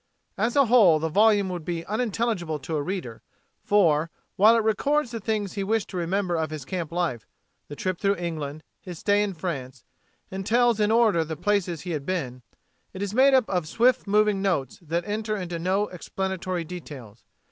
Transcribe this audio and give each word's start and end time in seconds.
As 0.35 0.55
a 0.55 0.65
whole, 0.65 0.97
the 0.97 1.09
volume 1.09 1.47
would 1.49 1.63
be 1.63 1.85
unintelligible 1.85 2.57
to 2.57 2.75
a 2.75 2.81
reader, 2.81 3.21
for 3.63 4.09
while 4.35 4.55
it 4.55 4.63
records 4.63 5.11
the 5.11 5.19
things 5.19 5.53
he 5.53 5.63
wished 5.63 5.89
to 5.89 5.97
remember 5.97 6.35
of 6.35 6.49
his 6.49 6.65
camp 6.65 6.91
life, 6.91 7.27
the 7.67 7.75
trip 7.75 7.99
through 7.99 8.15
England, 8.15 8.63
his 8.81 8.97
stay 8.97 9.21
in 9.21 9.35
France, 9.35 9.83
and 10.31 10.43
tells 10.43 10.79
in 10.79 10.89
order 10.89 11.23
the 11.23 11.37
"places 11.37 11.81
he 11.81 11.91
had 11.91 12.07
been," 12.07 12.41
it 12.93 13.03
is 13.03 13.13
made 13.13 13.35
up 13.35 13.47
of 13.47 13.67
swift 13.67 14.07
moving 14.07 14.41
notes 14.41 14.79
that 14.81 15.05
enter 15.07 15.37
into 15.37 15.59
no 15.59 15.85
explanatory 15.89 16.63
details. 16.63 17.23